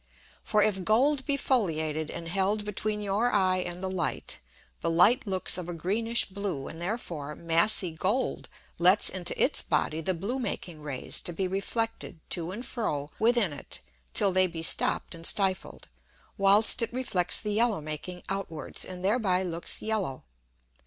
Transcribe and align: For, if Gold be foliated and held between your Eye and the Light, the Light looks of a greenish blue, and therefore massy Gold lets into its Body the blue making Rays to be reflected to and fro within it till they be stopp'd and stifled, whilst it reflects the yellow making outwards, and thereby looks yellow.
For, 0.43 0.63
if 0.63 0.83
Gold 0.83 1.27
be 1.27 1.37
foliated 1.37 2.09
and 2.09 2.27
held 2.27 2.65
between 2.65 3.03
your 3.03 3.31
Eye 3.31 3.57
and 3.59 3.83
the 3.83 3.87
Light, 3.87 4.39
the 4.79 4.89
Light 4.89 5.27
looks 5.27 5.59
of 5.59 5.69
a 5.69 5.75
greenish 5.75 6.25
blue, 6.25 6.67
and 6.67 6.81
therefore 6.81 7.35
massy 7.35 7.91
Gold 7.91 8.49
lets 8.79 9.09
into 9.09 9.39
its 9.39 9.61
Body 9.61 10.01
the 10.01 10.15
blue 10.15 10.39
making 10.39 10.81
Rays 10.81 11.21
to 11.21 11.31
be 11.33 11.47
reflected 11.47 12.19
to 12.31 12.49
and 12.49 12.65
fro 12.65 13.11
within 13.19 13.53
it 13.53 13.79
till 14.15 14.31
they 14.31 14.47
be 14.47 14.63
stopp'd 14.63 15.13
and 15.13 15.23
stifled, 15.27 15.87
whilst 16.35 16.81
it 16.81 16.91
reflects 16.91 17.39
the 17.39 17.53
yellow 17.53 17.79
making 17.79 18.23
outwards, 18.27 18.83
and 18.83 19.05
thereby 19.05 19.43
looks 19.43 19.83
yellow. 19.83 20.23